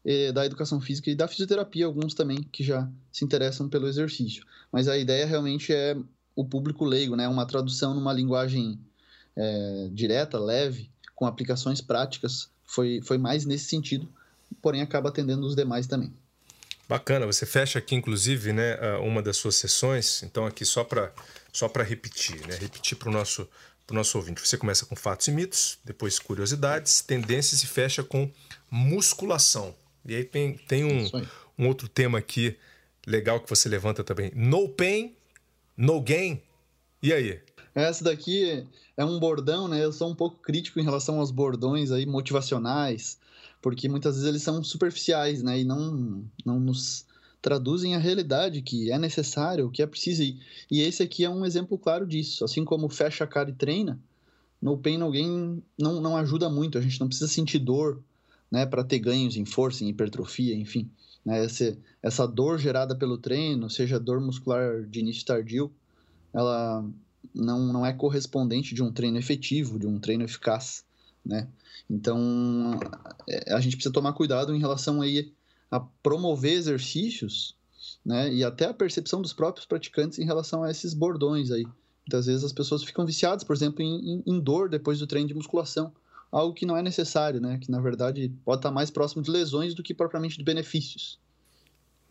eh, 0.04 0.32
da 0.32 0.44
educação 0.44 0.80
física 0.80 1.10
e 1.10 1.14
da 1.14 1.26
fisioterapia, 1.26 1.86
alguns 1.86 2.14
também 2.14 2.42
que 2.52 2.62
já 2.62 2.88
se 3.10 3.24
interessam 3.24 3.68
pelo 3.68 3.88
exercício. 3.88 4.44
Mas 4.70 4.88
a 4.88 4.96
ideia 4.96 5.26
realmente 5.26 5.72
é 5.72 5.96
o 6.34 6.44
público 6.44 6.84
leigo, 6.84 7.16
né, 7.16 7.26
uma 7.26 7.46
tradução 7.46 7.94
numa 7.94 8.12
linguagem 8.12 8.78
é, 9.36 9.88
direta, 9.92 10.38
leve, 10.38 10.90
com 11.14 11.26
aplicações 11.26 11.80
práticas, 11.80 12.48
foi, 12.64 13.00
foi 13.02 13.18
mais 13.18 13.44
nesse 13.44 13.66
sentido, 13.66 14.08
porém 14.60 14.82
acaba 14.82 15.08
atendendo 15.08 15.46
os 15.46 15.54
demais 15.54 15.86
também. 15.86 16.12
Bacana, 16.88 17.26
você 17.26 17.44
fecha 17.44 17.78
aqui, 17.78 17.96
inclusive, 17.96 18.52
né, 18.52 18.78
uma 18.98 19.20
das 19.20 19.36
suas 19.36 19.56
sessões. 19.56 20.22
Então, 20.22 20.46
aqui 20.46 20.64
só 20.64 20.84
para 20.84 21.12
só 21.56 21.70
para 21.70 21.82
repetir, 21.82 22.46
né? 22.46 22.54
Repetir 22.60 22.98
para 22.98 23.08
o 23.08 23.12
nosso, 23.12 23.48
pro 23.86 23.96
nosso 23.96 24.18
ouvinte. 24.18 24.46
Você 24.46 24.58
começa 24.58 24.84
com 24.84 24.94
fatos 24.94 25.26
e 25.26 25.30
mitos, 25.30 25.78
depois 25.82 26.18
curiosidades, 26.18 27.00
tendências 27.00 27.62
e 27.62 27.66
fecha 27.66 28.04
com 28.04 28.30
musculação. 28.70 29.74
E 30.04 30.14
aí 30.14 30.22
tem, 30.22 30.58
tem 30.68 30.84
um, 30.84 31.10
um 31.58 31.66
outro 31.66 31.88
tema 31.88 32.18
aqui 32.18 32.58
legal 33.06 33.40
que 33.40 33.48
você 33.48 33.70
levanta 33.70 34.04
também. 34.04 34.30
No 34.34 34.68
pain, 34.68 35.16
no 35.74 35.98
gain. 35.98 36.42
E 37.02 37.10
aí? 37.10 37.40
Essa 37.76 38.04
daqui 38.04 38.66
é 38.96 39.04
um 39.04 39.20
bordão, 39.20 39.68
né? 39.68 39.84
Eu 39.84 39.92
sou 39.92 40.10
um 40.10 40.14
pouco 40.14 40.40
crítico 40.40 40.80
em 40.80 40.82
relação 40.82 41.18
aos 41.18 41.30
bordões 41.30 41.92
aí 41.92 42.06
motivacionais, 42.06 43.18
porque 43.60 43.86
muitas 43.86 44.14
vezes 44.14 44.26
eles 44.26 44.42
são 44.42 44.64
superficiais, 44.64 45.42
né? 45.42 45.60
E 45.60 45.64
não, 45.64 46.24
não 46.42 46.58
nos 46.58 47.04
traduzem 47.42 47.94
a 47.94 47.98
realidade 47.98 48.62
que 48.62 48.90
é 48.90 48.98
necessário, 48.98 49.70
que 49.70 49.82
é 49.82 49.86
preciso. 49.86 50.22
E 50.22 50.80
esse 50.80 51.02
aqui 51.02 51.22
é 51.22 51.28
um 51.28 51.44
exemplo 51.44 51.78
claro 51.78 52.06
disso. 52.06 52.46
Assim 52.46 52.64
como 52.64 52.88
fecha 52.88 53.24
a 53.24 53.26
cara 53.26 53.50
e 53.50 53.52
treina, 53.52 54.00
no 54.60 54.78
pain, 54.78 54.98
gain 55.10 55.62
não, 55.78 56.00
não 56.00 56.16
ajuda 56.16 56.48
muito. 56.48 56.78
A 56.78 56.80
gente 56.80 56.98
não 56.98 57.08
precisa 57.08 57.28
sentir 57.28 57.58
dor, 57.58 58.02
né? 58.50 58.64
Para 58.64 58.84
ter 58.84 59.00
ganhos 59.00 59.36
em 59.36 59.44
força, 59.44 59.84
em 59.84 59.88
hipertrofia, 59.90 60.54
enfim. 60.54 60.90
Né? 61.22 61.44
Essa, 61.44 61.76
essa 62.02 62.26
dor 62.26 62.58
gerada 62.58 62.96
pelo 62.96 63.18
treino, 63.18 63.68
seja 63.68 64.00
dor 64.00 64.18
muscular 64.18 64.86
de 64.86 65.00
início 65.00 65.26
tardio, 65.26 65.70
ela 66.32 66.82
não, 67.34 67.72
não 67.72 67.86
é 67.86 67.92
correspondente 67.92 68.74
de 68.74 68.82
um 68.82 68.92
treino 68.92 69.18
efetivo, 69.18 69.78
de 69.78 69.86
um 69.86 69.98
treino 69.98 70.24
eficaz, 70.24 70.84
né? 71.24 71.48
Então, 71.88 72.78
é, 73.28 73.54
a 73.54 73.60
gente 73.60 73.76
precisa 73.76 73.92
tomar 73.92 74.12
cuidado 74.12 74.54
em 74.54 74.58
relação 74.58 75.00
aí 75.00 75.32
a 75.70 75.80
promover 75.80 76.52
exercícios, 76.52 77.54
né? 78.04 78.32
E 78.32 78.44
até 78.44 78.66
a 78.66 78.74
percepção 78.74 79.20
dos 79.20 79.32
próprios 79.32 79.66
praticantes 79.66 80.18
em 80.18 80.24
relação 80.24 80.62
a 80.62 80.70
esses 80.70 80.94
bordões 80.94 81.50
aí. 81.50 81.66
Muitas 82.06 82.26
vezes 82.26 82.44
as 82.44 82.52
pessoas 82.52 82.84
ficam 82.84 83.04
viciadas, 83.04 83.42
por 83.42 83.54
exemplo, 83.54 83.82
em, 83.82 84.22
em 84.24 84.40
dor 84.40 84.68
depois 84.68 84.98
do 84.98 85.06
treino 85.06 85.28
de 85.28 85.34
musculação, 85.34 85.92
algo 86.30 86.54
que 86.54 86.66
não 86.66 86.76
é 86.76 86.82
necessário, 86.82 87.40
né? 87.40 87.58
Que 87.58 87.70
na 87.70 87.80
verdade 87.80 88.32
pode 88.44 88.60
estar 88.60 88.70
mais 88.70 88.90
próximo 88.90 89.22
de 89.22 89.30
lesões 89.30 89.74
do 89.74 89.82
que 89.82 89.94
propriamente 89.94 90.38
de 90.38 90.44
benefícios. 90.44 91.18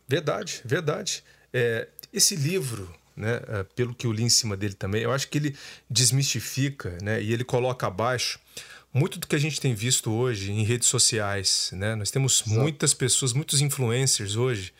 Verdade, 0.06 0.60
verdade. 0.64 1.24
É, 1.52 1.88
esse 2.12 2.36
livro 2.36 2.94
né, 3.16 3.40
é, 3.48 3.62
pelo 3.74 3.94
que 3.94 4.06
eu 4.06 4.12
li 4.12 4.22
em 4.22 4.28
cima 4.28 4.56
dele 4.56 4.74
também, 4.74 5.02
eu 5.02 5.12
acho 5.12 5.28
que 5.28 5.38
ele 5.38 5.56
desmistifica 5.88 6.98
né, 7.02 7.22
e 7.22 7.32
ele 7.32 7.44
coloca 7.44 7.86
abaixo 7.86 8.38
muito 8.92 9.18
do 9.18 9.26
que 9.26 9.36
a 9.36 9.38
gente 9.38 9.60
tem 9.60 9.74
visto 9.74 10.10
hoje 10.10 10.52
em 10.52 10.62
redes 10.64 10.88
sociais. 10.88 11.70
Né? 11.74 11.94
Nós 11.94 12.10
temos 12.10 12.42
Exato. 12.46 12.60
muitas 12.60 12.94
pessoas, 12.94 13.32
muitos 13.32 13.60
influencers 13.60 14.36
hoje 14.36 14.72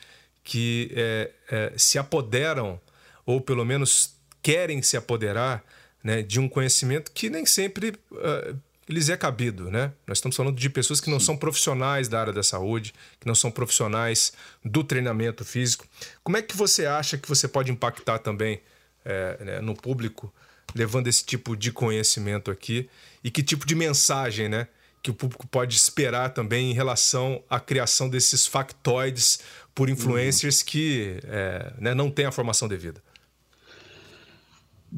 que 0.42 0.90
é, 0.94 1.30
é, 1.50 1.72
se 1.76 1.98
apoderam, 1.98 2.80
ou 3.26 3.40
pelo 3.40 3.64
menos 3.64 4.14
querem 4.40 4.80
se 4.80 4.96
apoderar, 4.96 5.64
né, 6.02 6.22
de 6.22 6.38
um 6.38 6.48
conhecimento 6.48 7.10
que 7.10 7.28
nem 7.28 7.44
sempre 7.44 7.88
uh, 8.12 8.56
lhes 8.88 9.08
é 9.08 9.16
cabido, 9.16 9.70
né? 9.70 9.92
Nós 10.06 10.18
estamos 10.18 10.36
falando 10.36 10.56
de 10.56 10.70
pessoas 10.70 11.00
que 11.00 11.10
não 11.10 11.18
são 11.18 11.36
profissionais 11.36 12.08
da 12.08 12.20
área 12.20 12.32
da 12.32 12.42
saúde, 12.42 12.94
que 13.20 13.26
não 13.26 13.34
são 13.34 13.50
profissionais 13.50 14.32
do 14.64 14.84
treinamento 14.84 15.44
físico. 15.44 15.86
Como 16.22 16.36
é 16.36 16.42
que 16.42 16.56
você 16.56 16.86
acha 16.86 17.18
que 17.18 17.28
você 17.28 17.48
pode 17.48 17.72
impactar 17.72 18.18
também 18.18 18.60
é, 19.04 19.44
né, 19.44 19.60
no 19.60 19.74
público, 19.74 20.32
levando 20.74 21.08
esse 21.08 21.24
tipo 21.24 21.56
de 21.56 21.72
conhecimento 21.72 22.50
aqui 22.50 22.88
e 23.24 23.30
que 23.30 23.42
tipo 23.42 23.66
de 23.66 23.74
mensagem, 23.74 24.48
né? 24.48 24.68
Que 25.02 25.10
o 25.10 25.14
público 25.14 25.46
pode 25.46 25.76
esperar 25.76 26.30
também 26.30 26.70
em 26.70 26.74
relação 26.74 27.42
à 27.48 27.58
criação 27.58 28.08
desses 28.08 28.46
factoides 28.46 29.40
por 29.74 29.88
influencers 29.88 30.60
uhum. 30.60 30.66
que 30.66 31.20
é, 31.24 31.72
né, 31.78 31.94
não 31.94 32.10
têm 32.10 32.26
a 32.26 32.32
formação 32.32 32.66
devida. 32.66 33.02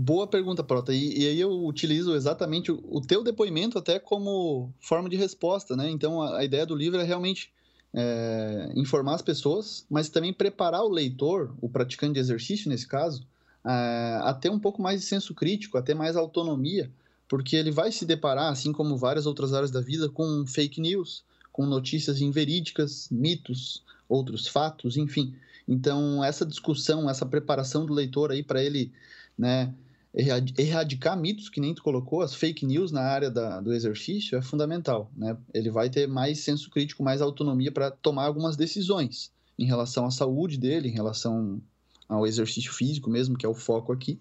Boa 0.00 0.28
pergunta, 0.28 0.62
Prota. 0.62 0.94
E, 0.94 1.24
e, 1.24 1.26
aí 1.26 1.40
eu 1.40 1.66
utilizo 1.66 2.14
exatamente 2.14 2.70
o, 2.70 2.80
o, 2.88 3.00
teu 3.00 3.24
depoimento 3.24 3.76
até 3.76 3.98
como 3.98 4.72
forma 4.78 5.08
de 5.08 5.16
resposta, 5.16 5.74
né? 5.74 5.90
Então 5.90 6.22
a, 6.22 6.38
a 6.38 6.44
ideia 6.44 6.64
do 6.64 6.76
livro 6.76 7.00
é 7.00 7.02
realmente 7.02 7.52
é, 7.92 8.70
informar 8.76 9.16
as 9.16 9.22
pessoas, 9.22 9.84
mas 9.90 10.08
também 10.08 10.32
preparar 10.32 10.84
o 10.84 10.88
leitor, 10.88 11.52
o 11.60 11.68
praticante 11.68 12.12
de 12.12 12.20
exercício 12.20 12.70
nesse 12.70 12.86
caso, 12.86 13.26
é, 13.66 14.20
a 14.22 14.32
ter 14.32 14.50
um 14.50 14.58
pouco 14.60 14.80
mais 14.80 15.00
de 15.00 15.06
senso 15.08 15.34
crítico, 15.34 15.76
a 15.76 15.82
ter 15.82 15.94
mais 15.94 16.14
autonomia, 16.14 16.88
porque 17.28 17.56
ele 17.56 17.72
vai 17.72 17.90
se 17.90 18.06
deparar, 18.06 18.52
assim 18.52 18.70
como 18.70 18.96
várias 18.96 19.26
outras 19.26 19.52
áreas 19.52 19.72
da 19.72 19.80
vida, 19.80 20.08
com 20.08 20.46
fake 20.46 20.80
news, 20.80 21.24
com 21.50 21.66
notícias 21.66 22.20
inverídicas, 22.20 23.08
mitos, 23.10 23.82
outros 24.08 24.46
fatos, 24.46 24.96
enfim. 24.96 25.34
Então 25.66 26.22
essa 26.22 26.46
discussão, 26.46 27.10
essa 27.10 27.26
preparação 27.26 27.84
do 27.84 27.92
leitor 27.92 28.30
aí 28.30 28.44
para 28.44 28.62
ele 28.62 28.92
né, 29.36 29.74
erradicar 30.14 31.18
mitos, 31.18 31.48
que 31.48 31.60
nem 31.60 31.74
tu 31.74 31.82
colocou, 31.82 32.22
as 32.22 32.34
fake 32.34 32.64
news 32.64 32.90
na 32.90 33.02
área 33.02 33.30
da, 33.30 33.60
do 33.60 33.72
exercício 33.72 34.38
é 34.38 34.42
fundamental. 34.42 35.10
Né? 35.16 35.36
Ele 35.52 35.70
vai 35.70 35.90
ter 35.90 36.08
mais 36.08 36.40
senso 36.40 36.70
crítico, 36.70 37.02
mais 37.02 37.20
autonomia 37.20 37.70
para 37.70 37.90
tomar 37.90 38.24
algumas 38.24 38.56
decisões 38.56 39.30
em 39.58 39.66
relação 39.66 40.06
à 40.06 40.10
saúde 40.10 40.56
dele, 40.56 40.88
em 40.88 40.92
relação 40.92 41.60
ao 42.08 42.26
exercício 42.26 42.72
físico 42.72 43.10
mesmo, 43.10 43.36
que 43.36 43.44
é 43.44 43.48
o 43.48 43.54
foco 43.54 43.92
aqui. 43.92 44.18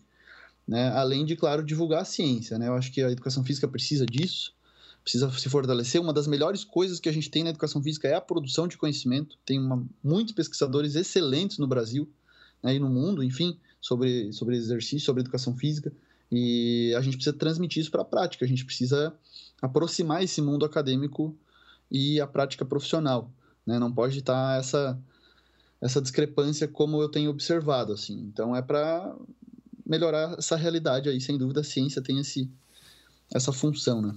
Né? 0.67 0.89
Além 0.89 1.25
de, 1.25 1.35
claro, 1.35 1.63
divulgar 1.63 2.01
a 2.01 2.05
ciência. 2.05 2.57
Né? 2.57 2.67
Eu 2.67 2.73
acho 2.73 2.91
que 2.91 3.01
a 3.01 3.09
educação 3.09 3.43
física 3.43 3.67
precisa 3.67 4.05
disso, 4.05 4.53
precisa 5.01 5.31
se 5.31 5.47
fortalecer. 5.47 6.01
Uma 6.01 6.11
das 6.11 6.27
melhores 6.27 6.65
coisas 6.65 6.99
que 6.99 7.07
a 7.07 7.13
gente 7.13 7.29
tem 7.29 7.43
na 7.43 7.51
educação 7.51 7.81
física 7.81 8.09
é 8.09 8.15
a 8.15 8.21
produção 8.21 8.67
de 8.67 8.77
conhecimento. 8.77 9.37
Tem 9.45 9.57
uma, 9.57 9.85
muitos 10.03 10.33
pesquisadores 10.33 10.95
excelentes 10.95 11.57
no 11.57 11.67
Brasil 11.67 12.09
né, 12.61 12.75
e 12.75 12.79
no 12.79 12.89
mundo, 12.89 13.23
enfim, 13.23 13.57
sobre, 13.81 14.31
sobre 14.33 14.55
exercício, 14.55 15.05
sobre 15.05 15.21
educação 15.21 15.55
física. 15.55 15.91
E 16.31 16.93
a 16.97 17.01
gente 17.01 17.15
precisa 17.15 17.35
transmitir 17.35 17.81
isso 17.81 17.91
para 17.91 18.01
a 18.01 18.05
prática, 18.05 18.43
a 18.43 18.47
gente 18.47 18.65
precisa 18.65 19.13
aproximar 19.61 20.23
esse 20.23 20.41
mundo 20.41 20.65
acadêmico 20.65 21.35
e 21.89 22.19
a 22.19 22.27
prática 22.27 22.65
profissional. 22.65 23.31
Né? 23.65 23.79
Não 23.79 23.91
pode 23.91 24.19
estar 24.19 24.59
essa, 24.59 24.99
essa 25.81 26.01
discrepância 26.01 26.67
como 26.67 27.01
eu 27.01 27.09
tenho 27.09 27.29
observado. 27.29 27.93
Assim. 27.93 28.19
Então 28.31 28.55
é 28.55 28.61
para 28.61 29.15
melhorar 29.85 30.35
essa 30.37 30.55
realidade 30.55 31.07
aí, 31.07 31.21
sem 31.21 31.37
dúvida 31.37 31.61
a 31.61 31.63
ciência 31.63 32.01
tem 32.01 32.19
esse, 32.19 32.49
essa 33.33 33.53
função. 33.53 34.01
Né? 34.01 34.13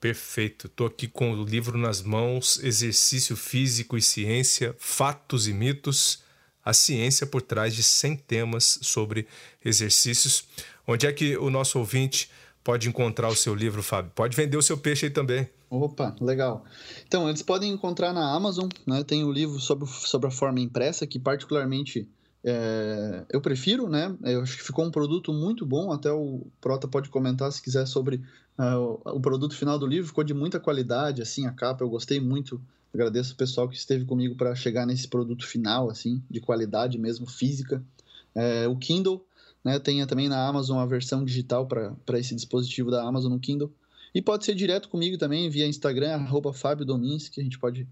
Perfeito. 0.00 0.66
Estou 0.66 0.86
aqui 0.86 1.06
com 1.06 1.32
o 1.34 1.44
livro 1.44 1.76
nas 1.76 2.00
mãos, 2.00 2.58
Exercício 2.62 3.36
Físico 3.36 3.98
e 3.98 4.02
Ciência, 4.02 4.74
Fatos 4.78 5.46
e 5.46 5.52
Mitos 5.52 6.22
a 6.64 6.72
ciência 6.72 7.26
por 7.26 7.42
trás 7.42 7.74
de 7.74 7.82
100 7.82 8.16
temas 8.16 8.78
sobre 8.82 9.26
exercícios. 9.64 10.44
Onde 10.86 11.06
é 11.06 11.12
que 11.12 11.36
o 11.36 11.50
nosso 11.50 11.78
ouvinte 11.78 12.30
pode 12.62 12.88
encontrar 12.88 13.28
o 13.28 13.36
seu 13.36 13.54
livro, 13.54 13.82
Fábio? 13.82 14.12
Pode 14.14 14.36
vender 14.36 14.56
o 14.56 14.62
seu 14.62 14.76
peixe 14.76 15.06
aí 15.06 15.10
também. 15.10 15.48
Opa, 15.70 16.16
legal. 16.20 16.64
Então, 17.06 17.28
eles 17.28 17.42
podem 17.42 17.72
encontrar 17.72 18.12
na 18.12 18.34
Amazon, 18.34 18.68
né? 18.86 19.04
Tem 19.04 19.24
o 19.24 19.30
livro 19.30 19.60
sobre, 19.60 19.86
sobre 19.88 20.26
a 20.26 20.30
forma 20.30 20.58
impressa, 20.58 21.06
que 21.06 21.18
particularmente 21.18 22.08
é, 22.42 23.24
eu 23.28 23.40
prefiro, 23.40 23.88
né? 23.88 24.16
Eu 24.22 24.42
acho 24.42 24.56
que 24.56 24.64
ficou 24.64 24.84
um 24.84 24.90
produto 24.90 25.32
muito 25.32 25.64
bom. 25.64 25.92
Até 25.92 26.10
o 26.10 26.46
Prota 26.60 26.88
pode 26.88 27.08
comentar 27.08 27.52
se 27.52 27.62
quiser 27.62 27.86
sobre 27.86 28.16
uh, 28.58 29.00
o 29.04 29.20
produto 29.20 29.54
final 29.54 29.78
do 29.78 29.86
livro. 29.86 30.08
Ficou 30.08 30.24
de 30.24 30.34
muita 30.34 30.58
qualidade, 30.58 31.22
assim, 31.22 31.46
a 31.46 31.52
capa. 31.52 31.84
Eu 31.84 31.88
gostei 31.88 32.18
muito 32.18 32.60
Agradeço 32.92 33.34
o 33.34 33.36
pessoal 33.36 33.68
que 33.68 33.76
esteve 33.76 34.04
comigo 34.04 34.34
para 34.34 34.54
chegar 34.54 34.86
nesse 34.86 35.06
produto 35.06 35.46
final, 35.46 35.88
assim, 35.88 36.22
de 36.28 36.40
qualidade 36.40 36.98
mesmo, 36.98 37.26
física. 37.26 37.82
É, 38.34 38.66
o 38.66 38.76
Kindle, 38.76 39.24
né, 39.64 39.78
tem 39.78 40.04
também 40.06 40.28
na 40.28 40.46
Amazon 40.46 40.78
a 40.78 40.86
versão 40.86 41.24
digital 41.24 41.66
para 41.66 42.18
esse 42.18 42.34
dispositivo 42.34 42.90
da 42.90 43.02
Amazon 43.02 43.32
no 43.32 43.38
Kindle. 43.38 43.72
E 44.14 44.20
pode 44.20 44.44
ser 44.44 44.54
direto 44.54 44.88
comigo 44.88 45.16
também, 45.16 45.48
via 45.48 45.66
Instagram, 45.66 46.14
arroba 46.14 46.52
Fábio 46.52 46.84
Domins, 46.84 47.28
que 47.28 47.40
a 47.40 47.44
gente 47.44 47.58
pode. 47.58 47.86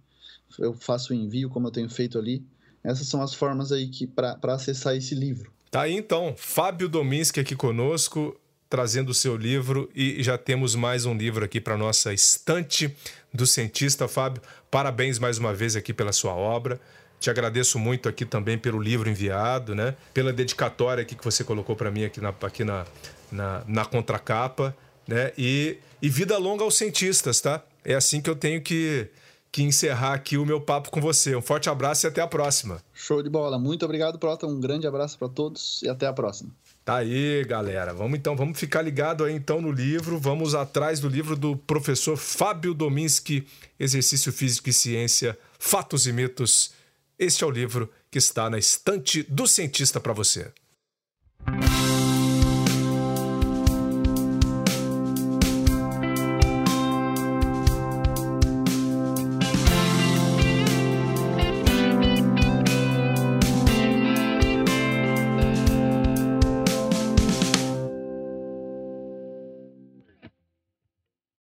Eu 0.58 0.72
faço 0.74 1.12
o 1.12 1.16
envio, 1.16 1.48
como 1.48 1.68
eu 1.68 1.70
tenho 1.70 1.88
feito 1.88 2.18
ali. 2.18 2.44
Essas 2.82 3.06
são 3.06 3.22
as 3.22 3.34
formas 3.34 3.70
aí 3.70 3.90
para 4.14 4.54
acessar 4.54 4.96
esse 4.96 5.14
livro. 5.14 5.52
Tá 5.70 5.82
aí 5.82 5.94
então, 5.94 6.34
Fábio 6.36 6.88
Dominski 6.88 7.38
aqui 7.38 7.54
conosco 7.54 8.34
trazendo 8.68 9.10
o 9.10 9.14
seu 9.14 9.36
livro 9.36 9.88
e 9.94 10.22
já 10.22 10.36
temos 10.36 10.74
mais 10.74 11.06
um 11.06 11.16
livro 11.16 11.44
aqui 11.44 11.60
para 11.60 11.76
nossa 11.76 12.12
estante 12.12 12.94
do 13.32 13.46
cientista 13.46 14.06
Fábio. 14.06 14.42
Parabéns 14.70 15.18
mais 15.18 15.38
uma 15.38 15.54
vez 15.54 15.74
aqui 15.74 15.92
pela 15.92 16.12
sua 16.12 16.34
obra. 16.34 16.78
Te 17.18 17.30
agradeço 17.30 17.78
muito 17.78 18.08
aqui 18.08 18.24
também 18.24 18.58
pelo 18.58 18.80
livro 18.80 19.08
enviado, 19.08 19.74
né? 19.74 19.96
Pela 20.14 20.32
dedicatória 20.32 21.02
aqui 21.02 21.16
que 21.16 21.24
você 21.24 21.42
colocou 21.42 21.74
para 21.74 21.90
mim 21.90 22.04
aqui 22.04 22.20
na, 22.20 22.28
aqui 22.28 22.62
na, 22.62 22.86
na, 23.32 23.64
na 23.66 23.84
contracapa, 23.84 24.76
né? 25.06 25.32
E, 25.36 25.78
e 26.00 26.08
vida 26.08 26.36
longa 26.38 26.62
aos 26.62 26.76
cientistas, 26.76 27.40
tá? 27.40 27.64
É 27.84 27.94
assim 27.94 28.20
que 28.20 28.28
eu 28.30 28.36
tenho 28.36 28.62
que, 28.62 29.08
que 29.50 29.62
encerrar 29.62 30.12
aqui 30.12 30.36
o 30.36 30.44
meu 30.44 30.60
papo 30.60 30.90
com 30.90 31.00
você. 31.00 31.34
Um 31.34 31.42
forte 31.42 31.68
abraço 31.68 32.06
e 32.06 32.08
até 32.08 32.20
a 32.20 32.26
próxima. 32.26 32.80
Show 32.92 33.22
de 33.22 33.30
bola. 33.30 33.58
Muito 33.58 33.84
obrigado, 33.84 34.18
Prota. 34.18 34.46
Um 34.46 34.60
grande 34.60 34.86
abraço 34.86 35.18
para 35.18 35.28
todos 35.28 35.82
e 35.82 35.88
até 35.88 36.06
a 36.06 36.12
próxima. 36.12 36.50
Tá 36.88 36.96
aí, 36.96 37.44
galera. 37.44 37.92
Vamos 37.92 38.18
então, 38.18 38.34
vamos 38.34 38.58
ficar 38.58 38.80
ligado 38.80 39.22
aí 39.22 39.34
então 39.34 39.60
no 39.60 39.70
livro. 39.70 40.18
Vamos 40.18 40.54
atrás 40.54 40.98
do 40.98 41.06
livro 41.06 41.36
do 41.36 41.54
professor 41.54 42.16
Fábio 42.16 42.72
Dominski, 42.72 43.46
Exercício 43.78 44.32
Físico 44.32 44.70
e 44.70 44.72
Ciência, 44.72 45.38
Fatos 45.58 46.06
e 46.06 46.14
Mitos. 46.14 46.72
Este 47.18 47.44
é 47.44 47.46
o 47.46 47.50
livro 47.50 47.92
que 48.10 48.16
está 48.16 48.48
na 48.48 48.56
estante 48.58 49.22
do 49.24 49.46
cientista 49.46 50.00
para 50.00 50.14
você. 50.14 50.50